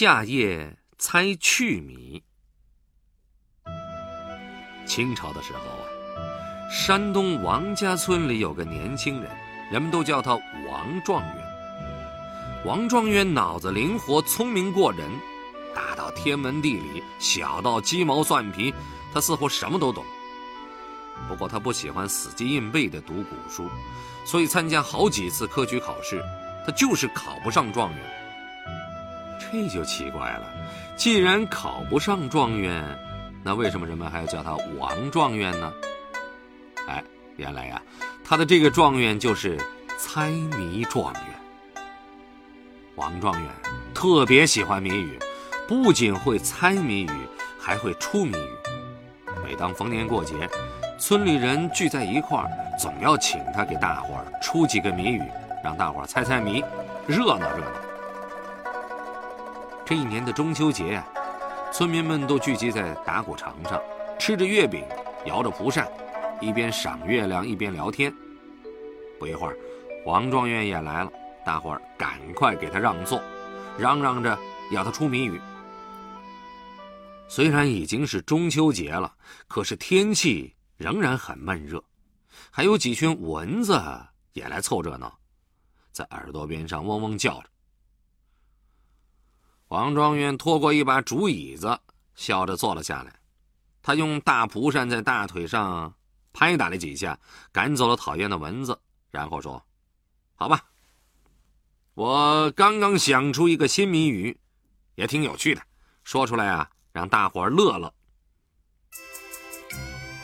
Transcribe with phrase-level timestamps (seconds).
[0.00, 2.22] 夏夜猜去谜。
[4.86, 5.84] 清朝的时候啊，
[6.72, 9.30] 山东王家村里有个年轻人，
[9.70, 11.44] 人们都叫他王状元。
[12.64, 15.06] 王状元脑子灵活，聪明过人，
[15.74, 18.72] 大到天文地理，小到鸡毛蒜皮，
[19.12, 20.02] 他似乎什么都懂。
[21.28, 23.68] 不过他不喜欢死记硬背的读古书，
[24.24, 26.24] 所以参加好几次科举考试，
[26.64, 28.19] 他就是考不上状元。
[29.40, 30.46] 这就奇怪了，
[30.96, 32.84] 既然考不上状元，
[33.42, 35.72] 那为什么人们还要叫他王状元呢？
[36.86, 37.02] 哎，
[37.36, 37.80] 原来呀，
[38.22, 39.58] 他的这个状元就是
[39.98, 41.22] 猜谜状元。
[42.96, 43.50] 王状元
[43.94, 45.18] 特别喜欢谜语，
[45.66, 47.10] 不仅会猜谜语，
[47.58, 48.50] 还会出谜语。
[49.42, 50.34] 每当逢年过节，
[50.98, 55.22] 村里人聚在一块儿，总要请他给大伙儿出几个谜语，
[55.64, 56.62] 让大伙儿猜猜谜，
[57.06, 57.89] 热闹热闹。
[59.90, 61.02] 这一年的中秋节，
[61.72, 63.82] 村民们都聚集在打谷场上，
[64.20, 64.84] 吃着月饼，
[65.26, 65.90] 摇着蒲扇，
[66.40, 68.14] 一边赏月亮一边聊天。
[69.18, 69.56] 不一会儿，
[70.06, 71.10] 王状元也来了，
[71.44, 73.20] 大伙儿赶快给他让座，
[73.76, 74.38] 嚷嚷着
[74.70, 75.40] 要他出谜语。
[77.28, 79.12] 虽然已经是中秋节了，
[79.48, 81.82] 可是天气仍然很闷热，
[82.52, 83.82] 还有几群蚊子
[84.34, 85.12] 也来凑热闹，
[85.90, 87.46] 在耳朵边上嗡嗡叫着。
[89.70, 91.78] 王状元拖过一把竹椅子，
[92.16, 93.14] 笑着坐了下来。
[93.80, 95.94] 他用大蒲扇在大腿上
[96.32, 97.16] 拍打了几下，
[97.52, 98.76] 赶走了讨厌的蚊子，
[99.12, 99.62] 然后说
[100.34, 100.60] ：“好吧，
[101.94, 104.36] 我刚刚想出一个新谜语，
[104.96, 105.62] 也挺有趣的，
[106.04, 107.94] 说出来啊。”让大伙乐乐，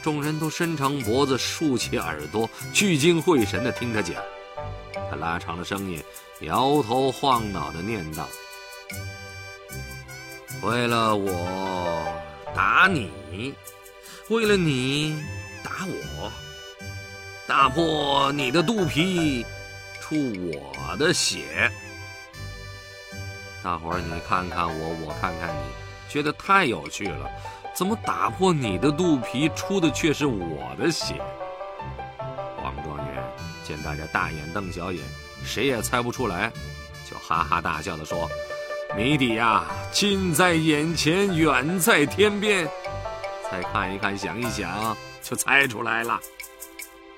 [0.00, 4.22] 众人都伸长脖子，竖起耳朵，聚精会神的听他讲。
[5.10, 6.00] 他拉长了声音，
[6.42, 8.28] 摇头晃脑的念道
[10.62, 12.06] ：“为了我
[12.54, 13.54] 打你，
[14.28, 15.20] 为了你
[15.64, 16.30] 打我，
[17.48, 19.44] 打破你的肚皮，
[20.00, 20.16] 出
[20.52, 21.70] 我的血。
[23.62, 25.62] 大伙儿，你看看我，我看看你。”
[26.08, 27.28] 觉得太有趣了，
[27.74, 31.14] 怎么打破你的肚皮出的却是我的血？
[32.62, 33.24] 王状元
[33.64, 35.02] 见大家大眼瞪小眼，
[35.42, 36.52] 谁也猜不出来，
[37.10, 38.30] 就哈哈大笑的说
[38.94, 42.68] ：“谜底呀，近在眼前，远在天边，
[43.50, 46.20] 再看一看，想一想，就猜出来了。”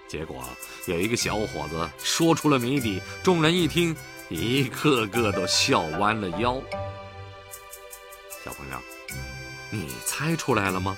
[0.06, 0.44] 结果
[0.86, 3.94] 有一个小伙子说出了谜底，众人一听，
[4.28, 6.62] 一个个都笑弯了腰。
[8.44, 8.78] 小朋友，
[9.70, 10.96] 你猜出来了吗？